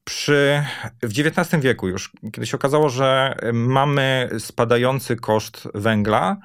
[0.04, 0.62] przy,
[1.02, 6.36] w XIX wieku już, kiedy się okazało, że mamy spadający koszt węgla,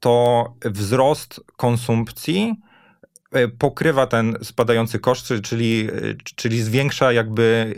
[0.00, 2.54] to wzrost konsumpcji
[3.32, 5.88] e, pokrywa ten spadający koszt, czyli,
[6.36, 7.74] czyli zwiększa jakby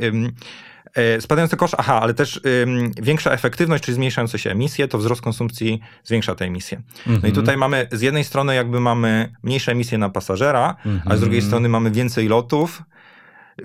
[1.21, 5.81] spadający koszt, aha, ale też ym, większa efektywność, czyli zmniejszające się emisje, to wzrost konsumpcji
[6.05, 6.83] zwiększa te emisje.
[7.07, 7.35] No i mhm.
[7.35, 11.51] tutaj mamy, z jednej strony jakby mamy mniejsze emisje na pasażera, a z drugiej mhm.
[11.51, 12.83] strony mamy więcej lotów,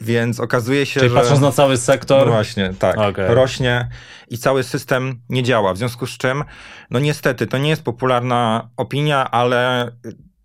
[0.01, 1.15] więc okazuje się, Czyli że...
[1.15, 2.25] patrząc na cały sektor...
[2.25, 3.35] No właśnie, tak, okay.
[3.35, 3.89] rośnie
[4.29, 6.43] i cały system nie działa, w związku z czym,
[6.89, 9.91] no niestety, to nie jest popularna opinia, ale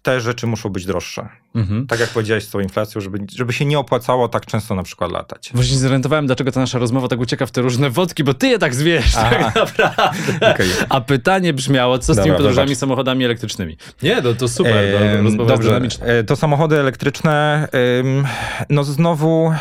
[0.03, 1.29] te rzeczy muszą być droższe.
[1.59, 1.87] Mhm.
[1.87, 5.13] Tak jak powiedziałeś z tą inflacją, żeby, żeby się nie opłacało tak często na przykład
[5.13, 5.51] latać.
[5.55, 8.59] Właśnie zorientowałem, dlaczego ta nasza rozmowa tak ucieka w te różne wodki, bo ty je
[8.59, 9.91] tak zwiesz tak naprawdę.
[10.55, 10.67] Okay.
[10.89, 13.77] A pytanie brzmiało, co z Dobra, tymi podróżami samochodami elektrycznymi?
[14.03, 15.81] Nie, no to super, e, rozmowa dobrze.
[16.01, 17.69] E, to samochody elektryczne,
[18.71, 19.53] no znowu,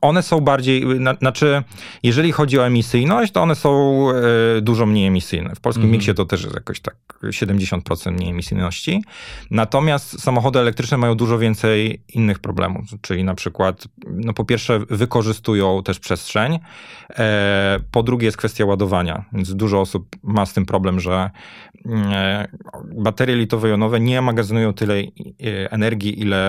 [0.00, 1.62] one są bardziej, na, znaczy,
[2.02, 5.54] jeżeli chodzi o emisyjność, to one są e, dużo mniej emisyjne.
[5.54, 5.92] W polskim mhm.
[5.92, 9.02] miksie to też jest jakoś tak 70% mniej emisyjności.
[9.50, 15.82] Natomiast samochody elektryczne mają dużo więcej innych problemów, czyli na przykład, no po pierwsze, wykorzystują
[15.82, 16.58] też przestrzeń,
[17.10, 21.30] e, po drugie jest kwestia ładowania, więc dużo osób ma z tym problem, że
[21.86, 22.48] e,
[22.94, 25.02] baterie litowo-jonowe nie magazynują tyle e,
[25.72, 26.40] energii, ile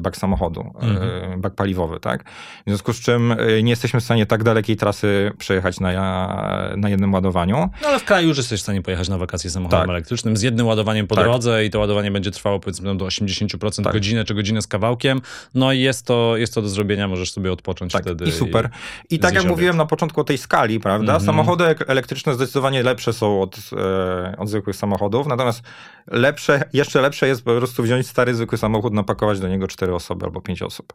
[0.00, 1.40] bak samochodu, mhm.
[1.40, 2.24] bak paliwowy, tak?
[2.60, 7.14] W związku z czym nie jesteśmy w stanie tak dalekiej trasy przejechać na, na jednym
[7.14, 7.70] ładowaniu.
[7.82, 9.90] No ale w kraju już jesteś w stanie pojechać na wakacje samochodem tak.
[9.90, 11.24] elektrycznym z jednym ładowaniem po tak.
[11.24, 13.92] drodze i to ładowanie będzie trwało powiedzmy do 80% tak.
[14.00, 15.20] Godzinę czy godzinę z kawałkiem.
[15.54, 18.24] No i jest to, jest to do zrobienia, możesz sobie odpocząć tak, wtedy.
[18.24, 18.68] I super.
[19.10, 21.12] I, tak jak mówiłem na początku o tej skali, prawda?
[21.12, 21.26] Mm -hmm.
[21.26, 25.62] Samochody elektryczne zdecydowanie lepsze są od, e, od zwykłych samochodów, natomiast
[26.06, 30.24] lepsze, jeszcze lepsze jest po prostu wziąć stary zwykły samochód, napakować do niego cztery osoby
[30.24, 30.92] albo pięć osób.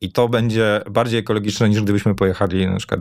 [0.00, 3.00] I to będzie bardziej ekologiczne niż gdybyśmy pojechali na przykład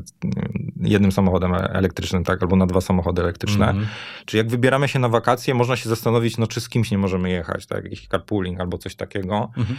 [0.87, 3.65] jednym samochodem elektrycznym, tak, albo na dwa samochody elektryczne.
[3.65, 3.85] -hmm.
[4.25, 7.29] Czyli jak wybieramy się na wakacje, można się zastanowić, no czy z kimś nie możemy
[7.29, 9.51] jechać, tak, jakiś carpooling albo coś takiego.
[9.57, 9.75] -hmm.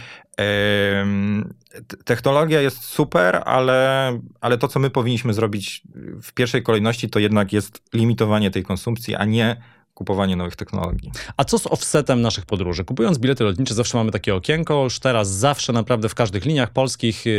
[2.05, 5.81] technologia jest super, ale, ale to, co my powinniśmy zrobić
[6.23, 9.57] w pierwszej kolejności, to jednak jest limitowanie tej konsumpcji, a nie
[9.97, 11.11] kupowanie nowych technologii.
[11.37, 12.85] A co z offsetem naszych podróży?
[12.85, 17.25] Kupując bilety lotnicze zawsze mamy takie okienko, już teraz zawsze naprawdę w każdych liniach polskich,
[17.25, 17.33] yy,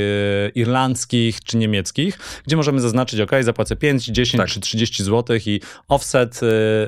[0.55, 4.51] irlandzkich czy niemieckich, gdzie możemy zaznaczyć, ok, zapłacę 5, 10 tak.
[4.51, 6.41] czy 30 zł i offset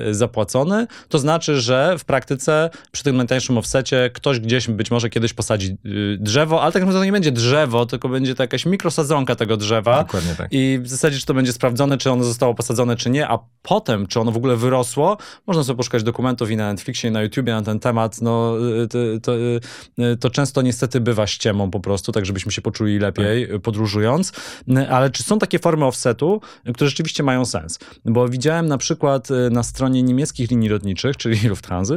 [0.05, 0.87] yy, zapłacony.
[1.09, 5.77] To znaczy, że w praktyce przy tym najtańszym offsecie ktoś gdzieś być może kiedyś posadzi
[5.83, 9.57] yy, drzewo, ale tak naprawdę to nie będzie drzewo, tylko będzie to jakaś mikrosadzonka tego
[9.57, 10.03] drzewa.
[10.03, 10.47] Dokładnie tak.
[10.51, 14.07] I w zasadzie, czy to będzie sprawdzone, czy ono zostało posadzone, czy nie, a potem,
[14.07, 17.21] czy ono w ogóle wyrosło, można można sobie poszukać dokumentów i na Netflixie, i na
[17.21, 18.21] YouTubie na ten temat.
[18.21, 18.55] No,
[18.89, 19.31] to, to,
[20.19, 23.61] to często niestety bywa ściemą po prostu, tak żebyśmy się poczuli lepiej tak.
[23.61, 24.31] podróżując.
[24.89, 26.41] Ale czy są takie formy offsetu,
[26.73, 27.79] które rzeczywiście mają sens?
[28.05, 31.93] Bo widziałem na przykład na stronie niemieckich linii lotniczych, czyli Lufthansa,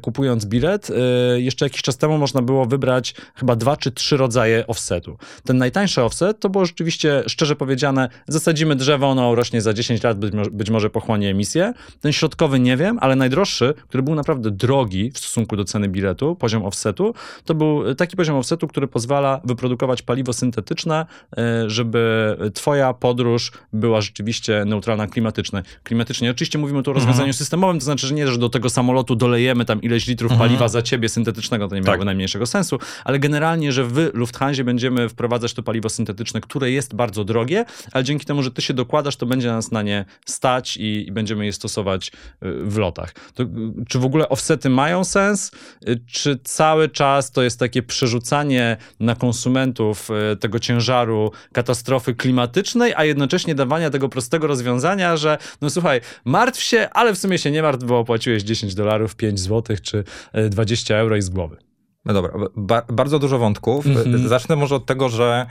[0.00, 0.88] kupując bilet,
[1.36, 5.18] jeszcze jakiś czas temu można było wybrać chyba dwa czy trzy rodzaje offsetu.
[5.44, 10.18] Ten najtańszy offset to było rzeczywiście, szczerze powiedziane, zasadzimy drzewo, ono rośnie za 10 lat,
[10.18, 11.72] być, być może pochłonie emisję.
[12.00, 16.36] Ten środkowy nie wiem, ale najdroższy, który był naprawdę drogi w stosunku do ceny biletu,
[16.36, 21.06] poziom offsetu, to był taki poziom offsetu, który pozwala wyprodukować paliwo syntetyczne,
[21.38, 25.62] e, żeby twoja podróż była rzeczywiście neutralna klimatycznie.
[25.82, 26.30] klimatycznie.
[26.30, 27.34] Oczywiście mówimy tu o rozwiązaniu mhm.
[27.34, 30.48] systemowym, to znaczy, że nie, że do tego samolotu dolejemy tam ileś litrów mhm.
[30.48, 32.06] paliwa za ciebie syntetycznego, to nie miałoby tak.
[32.06, 37.24] najmniejszego sensu, ale generalnie, że w Lufthansa będziemy wprowadzać to paliwo syntetyczne, które jest bardzo
[37.24, 41.08] drogie, ale dzięki temu, że ty się dokładasz, to będzie nas na nie stać i,
[41.08, 43.14] i będziemy je stosować y, w lotach.
[43.34, 43.48] To, y,
[43.88, 45.50] czy w ogóle offsety mają sens?
[45.88, 50.08] Y, czy cały czas to jest takie przerzucanie na konsumentów
[50.40, 56.88] tego ciężaru katastrofy klimatycznej, a jednocześnie dawania tego prostego rozwiązania, że no słuchaj, martw się,
[56.92, 60.04] ale w sumie się nie martw, bo opłaciłeś 10 dolarów, 5 złotych czy
[60.50, 61.56] 20 euro i z głowy.
[62.04, 63.86] No dobra, ba bardzo dużo wątków.
[63.86, 64.28] Mm -hmm.
[64.28, 65.46] Zacznę może od tego, że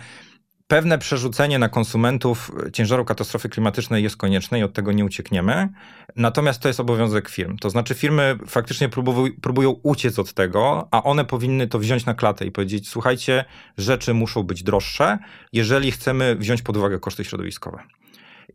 [0.67, 5.69] pewne przerzucenie na konsumentów ciężaru katastrofy klimatycznej jest konieczne i od tego nie uciekniemy.
[6.15, 7.57] Natomiast to jest obowiązek firm.
[7.57, 12.13] To znaczy, firmy faktycznie próbują, próbują uciec od tego, a one powinny to wziąć na
[12.13, 13.45] klatę i powiedzieć: słuchajcie,
[13.77, 15.17] rzeczy muszą być droższe,
[15.53, 17.79] jeżeli chcemy wziąć pod uwagę koszty środowiskowe.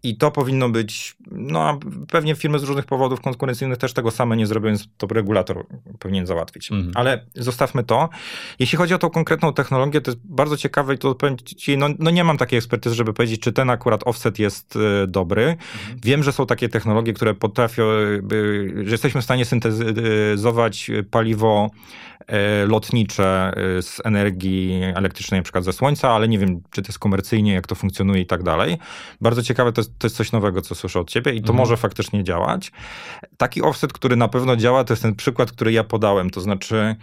[0.02, 1.78] I to powinno być, no
[2.10, 5.66] pewnie firmy z różnych powodów konkurencyjnych też tego same nie zrobią, więc to regulator
[5.98, 6.72] powinien załatwić.
[6.72, 6.92] Mhm.
[6.94, 8.08] Ale zostawmy to.
[8.58, 11.88] Jeśli chodzi o tą konkretną technologię, to jest bardzo ciekawe i to powiem ci, no,
[11.98, 15.42] no nie mam takiej ekspertyzy, żeby powiedzieć, czy ten akurat offset jest y, dobry.
[15.42, 16.00] Mhm.
[16.04, 17.82] Wiem, że są takie technologie, które potrafią,
[18.32, 21.70] y, że jesteśmy w stanie syntezyzować paliwo
[22.26, 26.88] E, lotnicze e, z energii elektrycznej, na przykład ze słońca, ale nie wiem, czy to
[26.88, 28.78] jest komercyjnie, jak to funkcjonuje i tak dalej.
[29.20, 31.58] Bardzo ciekawe, to jest, to jest coś nowego, co słyszę od ciebie i to mhm.
[31.58, 32.72] może faktycznie działać.
[33.36, 36.96] Taki offset, który na pewno działa, to jest ten przykład, który ja podałem, to znaczy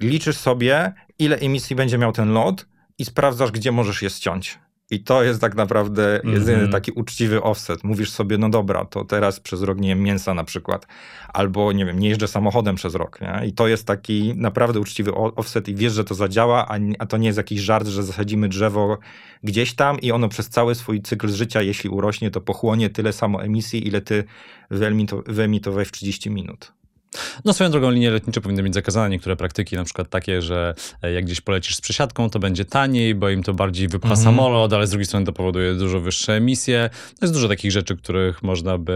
[0.00, 2.66] liczysz sobie, ile emisji będzie miał ten lot
[2.98, 4.58] i sprawdzasz, gdzie możesz je ściąć.
[4.90, 6.72] I to jest tak naprawdę jedyny mm -hmm.
[6.72, 7.84] taki uczciwy offset.
[7.84, 10.86] Mówisz sobie, no dobra, to teraz przez rok nie jem mięsa na przykład,
[11.32, 13.20] albo nie wiem, nie jeżdżę samochodem przez rok.
[13.20, 13.46] Nie?
[13.46, 17.16] I to jest taki naprawdę uczciwy offset i wiesz, że to zadziała, a, a to
[17.16, 18.98] nie jest jakiś żart, że zasadzimy drzewo
[19.44, 23.42] gdzieś tam i ono przez cały swój cykl życia, jeśli urośnie, to pochłonie tyle samo
[23.42, 24.24] emisji, ile ty
[25.26, 26.79] wyemitowałeś w 30 minut.
[27.44, 31.12] No swoją drogą linie lotnicze powinny mieć zakazane niektóre praktyki, na przykład takie, że e,
[31.12, 34.24] jak gdzieś polecisz z przesiadką, to będzie taniej, bo im to bardziej wypcha mhm.
[34.24, 36.90] samolot, ale z drugiej strony to powoduje dużo wyższe emisje.
[37.22, 38.92] Jest dużo takich rzeczy, których można by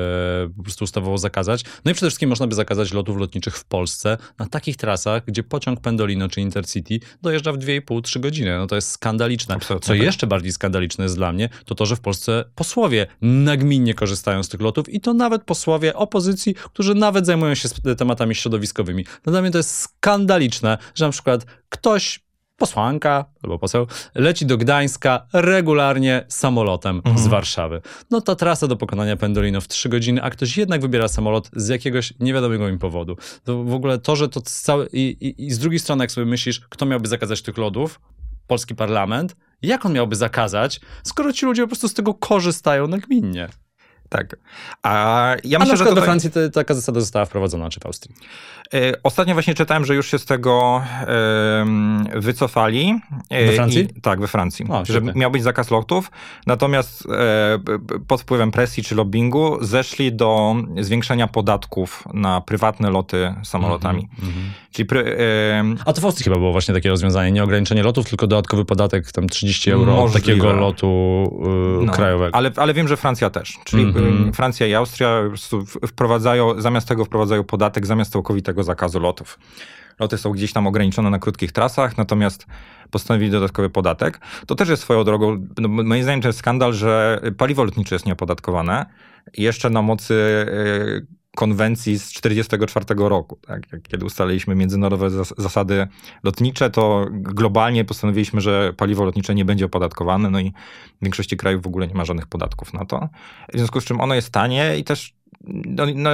[0.56, 1.64] po prostu ustawowo zakazać.
[1.84, 5.42] No i przede wszystkim można by zakazać lotów lotniczych w Polsce na takich trasach, gdzie
[5.42, 8.58] pociąg Pendolino czy Intercity dojeżdża w 2,5-3 godziny.
[8.58, 9.54] No to jest skandaliczne.
[9.54, 10.02] Absolutnie Co tak.
[10.02, 14.48] jeszcze bardziej skandaliczne jest dla mnie, to to, że w Polsce posłowie nagminnie korzystają z
[14.48, 17.68] tych lotów i to nawet posłowie opozycji, którzy nawet zajmują się
[18.04, 19.04] tematami środowiskowymi.
[19.26, 22.24] No dla mnie to jest skandaliczne, że na przykład ktoś
[22.56, 27.18] posłanka albo poseł leci do Gdańska regularnie samolotem mhm.
[27.18, 27.80] z Warszawy.
[28.10, 31.68] No ta trasa do pokonania Pendolino w 3 godziny, a ktoś jednak wybiera samolot z
[31.68, 33.16] jakiegoś niewiadomego im powodu.
[33.44, 34.86] To w ogóle to, że to całe...
[34.86, 38.00] I, i, I z drugiej strony, jak sobie myślisz, kto miałby zakazać tych lodów?
[38.46, 39.36] Polski parlament.
[39.62, 43.48] Jak on miałby zakazać, skoro ci ludzie po prostu z tego korzystają nagminnie?
[44.16, 44.36] Tak.
[44.82, 45.94] A ja myślę, A na że tutaj...
[45.94, 48.14] we Francji te, taka zasada została wprowadzona, czy w Austrii?
[48.74, 51.64] E, ostatnio właśnie czytałem, że już się z tego e,
[52.14, 53.00] wycofali.
[53.30, 53.80] E, we Francji?
[53.96, 54.66] I, tak, we Francji.
[54.68, 56.10] O, że miał być zakaz lotów,
[56.46, 57.58] natomiast e,
[58.06, 64.08] pod wpływem presji czy lobbingu zeszli do zwiększenia podatków na prywatne loty samolotami.
[64.22, 64.36] Mm -hmm.
[64.70, 65.16] Czyli pry,
[65.84, 69.12] A to w Austrii chyba było właśnie takie rozwiązanie, nie ograniczenie lotów, tylko dodatkowy podatek,
[69.12, 70.88] tam 30 euro takiego lotu
[71.86, 72.36] no, krajowego.
[72.36, 73.58] Ale, ale wiem, że Francja też.
[73.64, 74.03] Czyli mm -hmm.
[74.34, 75.22] Francja i Austria
[75.86, 79.38] wprowadzają, zamiast tego wprowadzają podatek, zamiast całkowitego zakazu lotów.
[80.00, 82.46] Loty są gdzieś tam ograniczone na krótkich trasach, natomiast
[82.90, 84.20] postanowili dodatkowy podatek.
[84.46, 88.06] To też jest swoją drogą, no, moim zdaniem to jest skandal, że paliwo lotnicze jest
[88.06, 88.86] nieopodatkowane.
[89.36, 90.14] Jeszcze na mocy
[90.48, 93.38] e, konwencji z 1944 roku.
[93.46, 93.62] Tak?
[93.88, 95.86] Kiedy ustaliliśmy międzynarodowe zasady
[96.22, 100.52] lotnicze, to globalnie postanowiliśmy, że paliwo lotnicze nie będzie opodatkowane, no i
[101.00, 103.08] w większości krajów w ogóle nie ma żadnych podatków na to.
[103.52, 105.14] W związku z czym ono jest tanie i też
[105.46, 106.10] no, no,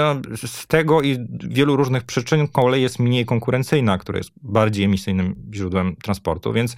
[0.46, 5.96] z tego i wielu różnych przyczyn kolej jest mniej konkurencyjna, która jest bardziej emisyjnym źródłem
[5.96, 6.76] transportu, więc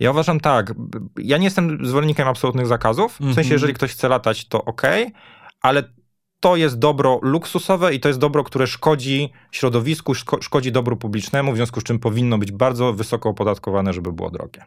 [0.00, 0.74] ja uważam tak,
[1.18, 3.52] ja nie jestem zwolennikiem absolutnych zakazów, w sensie mhm.
[3.52, 4.82] jeżeli ktoś chce latać, to ok,
[5.60, 5.82] ale
[6.42, 11.56] to jest dobro luksusowe i to jest dobro, które szkodzi środowisku, szkodzi dobru publicznemu, w
[11.56, 14.64] związku z czym powinno być bardzo wysoko opodatkowane, żeby było drogie.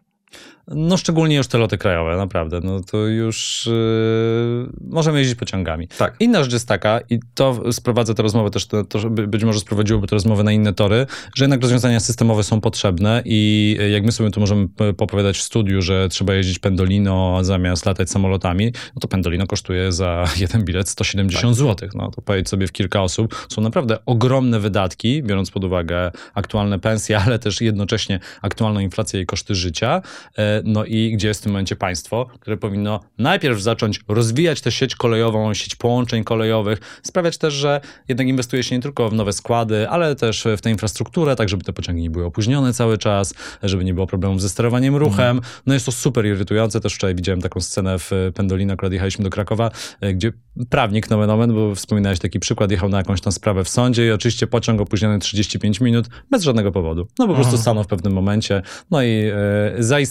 [0.67, 2.59] No szczególnie już te loty krajowe, naprawdę.
[2.63, 5.87] No to już yy, możemy jeździć pociągami.
[5.87, 6.15] Tak.
[6.19, 10.07] Inna rzecz jest taka, i to sprowadza tę rozmowę też, to, to być może sprowadziłoby
[10.07, 14.31] tę rozmowę na inne tory, że jednak rozwiązania systemowe są potrzebne i jak my sobie
[14.31, 14.67] tu możemy
[14.97, 20.25] popowiadać w studiu, że trzeba jeździć pendolino zamiast latać samolotami, no to pendolino kosztuje za
[20.37, 21.65] jeden bilet 170 tak.
[21.65, 21.89] zł.
[21.95, 23.45] No to pojedź sobie w kilka osób.
[23.49, 29.25] Są naprawdę ogromne wydatki, biorąc pod uwagę aktualne pensje, ale też jednocześnie aktualną inflację i
[29.25, 30.01] koszty życia.
[30.37, 34.71] E, no i gdzie jest w tym momencie państwo, które powinno najpierw zacząć rozwijać tę
[34.71, 39.33] sieć kolejową, sieć połączeń kolejowych, sprawiać też, że jednak inwestuje się nie tylko w nowe
[39.33, 43.33] składy, ale też w tę infrastrukturę, tak żeby te pociągi nie były opóźnione cały czas,
[43.63, 45.41] żeby nie było problemów ze sterowaniem ruchem.
[45.65, 46.81] No jest to super irytujące.
[46.81, 50.31] Też wczoraj widziałem taką scenę w Pendolino, akurat jechaliśmy do Krakowa, e, gdzie
[50.69, 54.11] prawnik, nomen omen, bo wspominałeś taki przykład, jechał na jakąś tam sprawę w sądzie i
[54.11, 57.07] oczywiście pociąg opóźniony 35 minut bez żadnego powodu.
[57.19, 57.61] No po prostu Aha.
[57.61, 58.61] stanął w pewnym momencie,
[58.91, 59.33] no i e,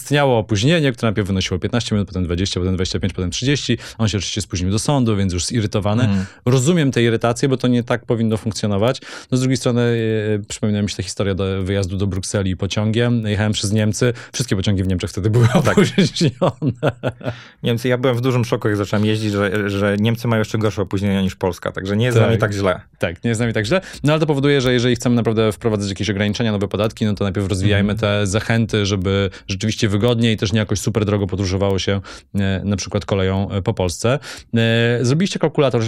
[0.04, 3.78] zaistniało opóźnienie, które najpierw wynosiło 15 minut, potem 20, potem 25, potem 30.
[3.98, 6.04] On się oczywiście spóźnił do sądu, więc już zirytowany.
[6.04, 6.24] Mm.
[6.46, 9.00] Rozumiem tę irytację, bo to nie tak powinno funkcjonować.
[9.30, 9.80] No z drugiej strony
[10.40, 13.26] e, przypomina mi się ta historia do wyjazdu do Brukseli pociągiem.
[13.26, 14.12] Jechałem przez Niemcy.
[14.32, 15.78] Wszystkie pociągi w Niemczech wtedy były tak.
[15.78, 16.92] opóźnione.
[17.62, 20.82] Niemcy, ja byłem w dużym szoku, jak zacząłem jeździć, że, że Niemcy mają jeszcze gorsze
[20.82, 22.24] opóźnienia niż Polska, także nie jest tak.
[22.24, 22.80] z nami tak źle.
[22.98, 23.80] Tak, nie jest z nami tak źle.
[24.02, 27.24] No ale to powoduje, że jeżeli chcemy naprawdę wprowadzać jakieś ograniczenia, nowe podatki, no to
[27.24, 27.98] najpierw rozwijajmy mm.
[27.98, 32.00] te zachęty, żeby rzeczywiście wygodnie i też nie jakoś super drogo podróżowało się
[32.34, 34.18] e, na przykład koleją e, po Polsce.
[34.54, 35.82] E, zrobiliście kalkulator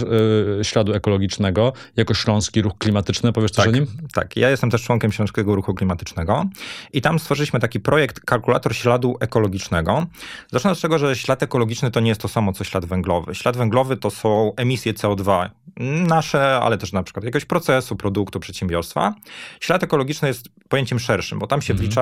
[0.61, 3.87] śladu ekologicznego jako Śląski Ruch Klimatyczny, powiesz coś tak, o nim?
[4.13, 6.45] Tak, ja jestem też członkiem Śląskiego Ruchu Klimatycznego
[6.93, 10.05] i tam stworzyliśmy taki projekt kalkulator śladu ekologicznego.
[10.51, 13.35] Zacznę od tego, że ślad ekologiczny to nie jest to samo, co ślad węglowy.
[13.35, 19.15] Ślad węglowy to są emisje CO2 nasze, ale też na przykład jakiegoś procesu, produktu, przedsiębiorstwa.
[19.59, 21.87] Ślad ekologiczny jest pojęciem szerszym, bo tam się mhm.
[21.87, 22.01] wlicza,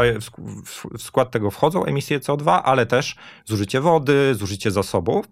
[0.97, 5.25] w skład tego wchodzą emisje CO2, ale też zużycie wody, zużycie zasobów.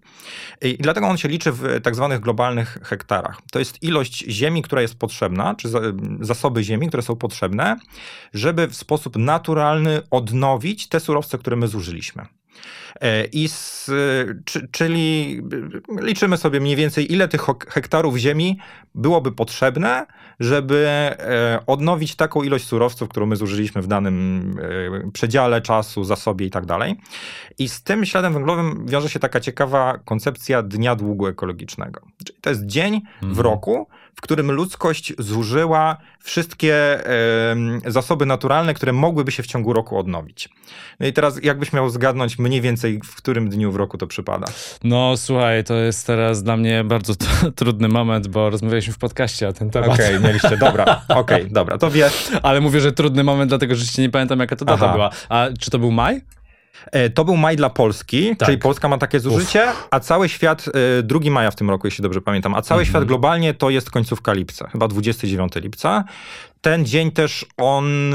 [0.62, 3.38] I dlatego on się liczy w tak zwanych globalnych hektarach.
[3.52, 5.68] To jest ilość ziemi, która jest potrzebna, czy
[6.20, 7.76] zasoby ziemi, które są potrzebne,
[8.34, 12.26] żeby w sposób naturalny odnowić te surowce, które my zużyliśmy.
[13.00, 13.90] E, I z,
[14.70, 15.40] czyli
[16.00, 18.58] liczymy sobie mniej więcej, ile tych hektarów ziemi
[18.94, 20.06] byłoby potrzebne,
[20.40, 24.56] żeby e, odnowić taką ilość surowców, którą my zużyliśmy w danym
[25.06, 26.96] e, przedziale czasu, zasobie i tak dalej.
[27.58, 32.00] I z tym śladem węglowym wiąże się taka ciekawa koncepcja dnia długu ekologicznego.
[32.24, 33.34] Czyli to jest dzień mhm.
[33.34, 33.86] w roku,
[34.16, 37.00] w którym ludzkość zużyła wszystkie
[37.86, 40.48] zasoby naturalne, które mogłyby się w ciągu roku odnowić.
[41.00, 44.46] No i teraz jakbyś miał zgadnąć mniej więcej, w którym dniu w roku to przypada?
[44.84, 47.14] No słuchaj, to jest teraz dla mnie bardzo
[47.56, 49.90] trudny moment, bo rozmawialiśmy w podcaście o ten temat.
[49.90, 52.28] Okej, okay, mieliście, dobra, okej, okay, dobra, to wiesz.
[52.42, 54.94] Ale mówię, że trudny moment, dlatego że nie pamiętam, jaka to data Aha.
[54.94, 55.10] była.
[55.28, 56.20] A czy to był maj?
[56.92, 58.46] E, to był maj dla Polski, tak.
[58.46, 59.88] czyli Polska ma takie zużycie, Uf.
[59.90, 60.64] a cały świat,
[61.02, 62.92] 2 e, maja w tym roku, jeśli dobrze pamiętam, a cały mhm.
[62.92, 66.04] świat globalnie to jest końcówka lipca, chyba 29 lipca
[66.64, 68.14] ten dzień też on,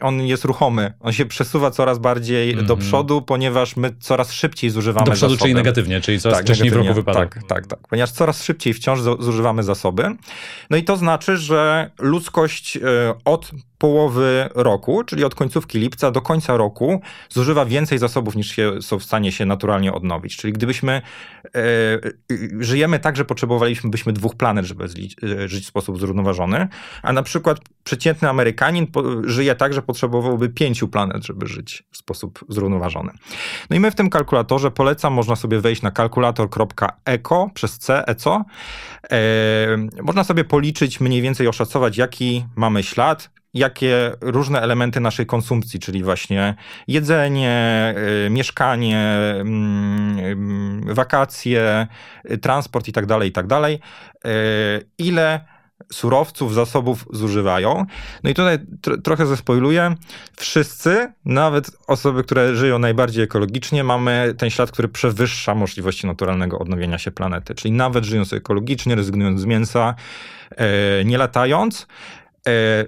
[0.00, 0.92] on jest ruchomy.
[1.00, 5.42] On się przesuwa coraz bardziej do przodu, ponieważ my coraz szybciej zużywamy Do przodu, zasoby.
[5.42, 7.20] czyli negatywnie, czyli coraz tak, wcześniej w roku wypada.
[7.20, 7.78] Tak, tak, tak.
[7.88, 10.16] Ponieważ coraz szybciej wciąż zużywamy zasoby.
[10.70, 12.80] No i to znaczy, że ludzkość e,
[13.24, 18.82] od połowy roku, czyli od końcówki lipca do końca roku zużywa więcej zasobów niż się,
[18.82, 20.36] są w stanie się naturalnie odnowić.
[20.36, 21.02] Czyli gdybyśmy
[21.54, 21.60] e,
[22.58, 26.68] żyjemy tak, że potrzebowalibyśmy dwóch planet, żeby e, żyć w sposób zrównoważony,
[27.02, 28.86] a na przykład przeciętny Amerykanin
[29.24, 33.12] żyje tak, że potrzebowałby pięciu planet, żeby żyć w sposób zrównoważony.
[33.70, 38.44] No i my w tym kalkulatorze polecam, można sobie wejść na kalkulator.eco przez C, eco.
[39.10, 39.18] E,
[40.02, 46.02] można sobie policzyć, mniej więcej oszacować, jaki mamy ślad, jakie różne elementy naszej konsumpcji, czyli
[46.02, 46.54] właśnie
[46.88, 47.94] jedzenie,
[48.26, 49.16] y, mieszkanie,
[50.90, 51.86] y, wakacje,
[52.30, 53.46] y, transport i tak dalej, i tak
[54.98, 55.40] ile
[55.92, 57.86] surowców, zasobów zużywają.
[58.24, 59.94] No i tutaj tr trochę zespoiluję.
[60.36, 66.98] Wszyscy, nawet osoby, które żyją najbardziej ekologicznie, mamy ten ślad, który przewyższa możliwości naturalnego odnowienia
[66.98, 67.54] się planety.
[67.54, 69.94] Czyli nawet żyjąc ekologicznie, rezygnując z mięsa,
[70.50, 71.86] e, nie latając,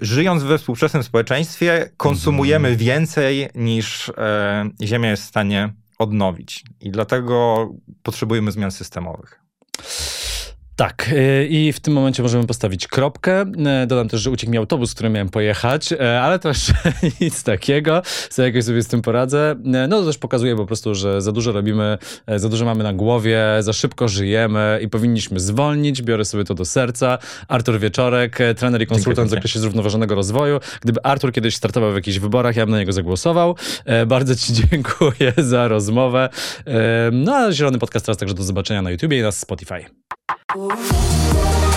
[0.00, 2.78] żyjąc we współczesnym społeczeństwie, konsumujemy mm.
[2.78, 6.64] więcej niż e, Ziemia jest w stanie odnowić.
[6.80, 7.68] I dlatego
[8.02, 9.40] potrzebujemy zmian systemowych.
[10.76, 13.42] Tak, y, i w tym momencie możemy postawić kropkę.
[13.82, 16.74] Y, dodam też, że uciekł mi autobus, który miałem pojechać, y, ale to jeszcze
[17.20, 18.02] nic takiego.
[18.30, 19.54] Co jakoś sobie z tym poradzę.
[19.64, 21.98] No to też pokazuje po prostu, że za dużo robimy,
[22.36, 26.02] za dużo mamy na głowie, za szybko żyjemy i powinniśmy zwolnić.
[26.02, 27.18] Biorę sobie to do serca.
[27.48, 30.60] Artur Wieczorek, trener i konsultant w zakresie zrównoważonego rozwoju.
[30.80, 33.56] Gdyby Artur kiedyś startował w jakichś wyborach, ja bym na niego zagłosował.
[34.06, 36.28] Bardzo ci dziękuję za rozmowę.
[37.12, 39.84] No a Zielony Podcast teraz także do zobaczenia na YouTubie i na Spotify.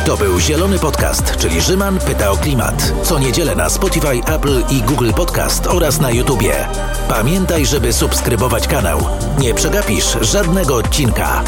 [0.05, 2.93] To był Zielony Podcast, czyli Rzyman pyta o klimat.
[3.03, 6.67] Co niedzielę na Spotify, Apple i Google Podcast oraz na YouTubie.
[7.09, 8.99] Pamiętaj, żeby subskrybować kanał.
[9.39, 11.43] Nie przegapisz żadnego odcinka.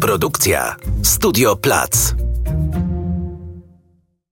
[0.00, 2.14] Produkcja Studio Plac.